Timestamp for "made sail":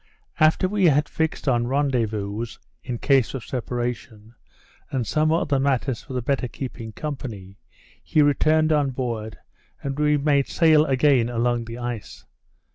10.17-10.85